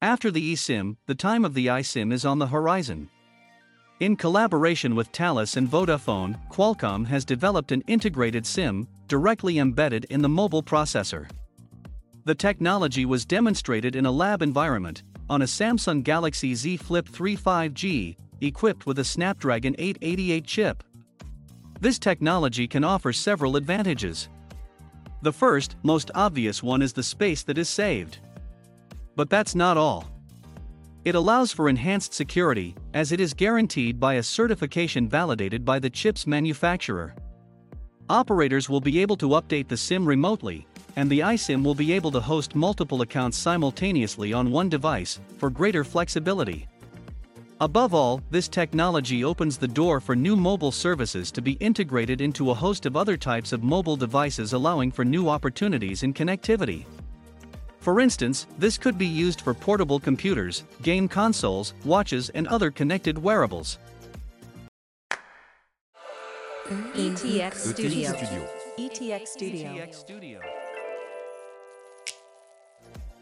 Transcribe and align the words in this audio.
After 0.00 0.30
the 0.30 0.52
eSIM, 0.52 0.96
the 1.06 1.14
time 1.16 1.44
of 1.44 1.54
the 1.54 1.66
iSIM 1.66 2.12
is 2.12 2.24
on 2.24 2.38
the 2.38 2.46
horizon. 2.46 3.10
In 3.98 4.14
collaboration 4.14 4.94
with 4.94 5.08
Thales 5.08 5.56
and 5.56 5.68
Vodafone, 5.68 6.38
Qualcomm 6.50 7.04
has 7.08 7.24
developed 7.24 7.72
an 7.72 7.82
integrated 7.88 8.46
SIM 8.46 8.86
directly 9.08 9.58
embedded 9.58 10.04
in 10.04 10.22
the 10.22 10.28
mobile 10.28 10.62
processor. 10.62 11.28
The 12.26 12.34
technology 12.36 13.06
was 13.06 13.24
demonstrated 13.24 13.96
in 13.96 14.06
a 14.06 14.10
lab 14.12 14.40
environment 14.40 15.02
on 15.28 15.42
a 15.42 15.46
Samsung 15.46 16.04
Galaxy 16.04 16.54
Z 16.54 16.76
Flip 16.76 17.08
3 17.08 17.36
5G, 17.36 18.16
equipped 18.40 18.86
with 18.86 19.00
a 19.00 19.04
Snapdragon 19.04 19.74
888 19.78 20.44
chip. 20.44 20.84
This 21.80 21.98
technology 21.98 22.68
can 22.68 22.84
offer 22.84 23.12
several 23.12 23.56
advantages. 23.56 24.28
The 25.22 25.32
first, 25.32 25.74
most 25.82 26.12
obvious 26.14 26.62
one 26.62 26.82
is 26.82 26.92
the 26.92 27.02
space 27.02 27.42
that 27.42 27.58
is 27.58 27.68
saved. 27.68 28.18
But 29.18 29.30
that's 29.30 29.56
not 29.56 29.76
all. 29.76 30.08
It 31.04 31.16
allows 31.16 31.50
for 31.50 31.68
enhanced 31.68 32.14
security, 32.14 32.76
as 32.94 33.10
it 33.10 33.18
is 33.18 33.34
guaranteed 33.34 33.98
by 33.98 34.14
a 34.14 34.22
certification 34.22 35.08
validated 35.08 35.64
by 35.64 35.80
the 35.80 35.90
chip's 35.90 36.24
manufacturer. 36.24 37.16
Operators 38.08 38.68
will 38.68 38.80
be 38.80 39.00
able 39.00 39.16
to 39.16 39.30
update 39.30 39.66
the 39.66 39.76
SIM 39.76 40.06
remotely, 40.06 40.68
and 40.94 41.10
the 41.10 41.18
iSIM 41.18 41.64
will 41.64 41.74
be 41.74 41.92
able 41.92 42.12
to 42.12 42.20
host 42.20 42.54
multiple 42.54 43.02
accounts 43.02 43.36
simultaneously 43.36 44.32
on 44.32 44.52
one 44.52 44.68
device 44.68 45.18
for 45.38 45.50
greater 45.50 45.82
flexibility. 45.82 46.68
Above 47.60 47.94
all, 47.94 48.22
this 48.30 48.46
technology 48.46 49.24
opens 49.24 49.58
the 49.58 49.66
door 49.66 49.98
for 50.00 50.14
new 50.14 50.36
mobile 50.36 50.70
services 50.70 51.32
to 51.32 51.42
be 51.42 51.54
integrated 51.54 52.20
into 52.20 52.52
a 52.52 52.54
host 52.54 52.86
of 52.86 52.96
other 52.96 53.16
types 53.16 53.52
of 53.52 53.64
mobile 53.64 53.96
devices, 53.96 54.52
allowing 54.52 54.92
for 54.92 55.04
new 55.04 55.28
opportunities 55.28 56.04
in 56.04 56.14
connectivity. 56.14 56.84
For 57.88 58.00
instance, 58.00 58.46
this 58.58 58.76
could 58.76 58.98
be 58.98 59.06
used 59.06 59.40
for 59.40 59.54
portable 59.54 59.98
computers, 59.98 60.64
game 60.82 61.08
consoles, 61.08 61.72
watches, 61.86 62.28
and 62.28 62.46
other 62.48 62.70
connected 62.70 63.16
wearables. 63.16 63.78
ETX 66.68 67.54
Studio. 67.54 68.12
Studio. 68.12 68.48
ETX 68.78 69.28
Studio. 69.28 69.70
ETX 69.72 69.94
Studio. 69.94 70.67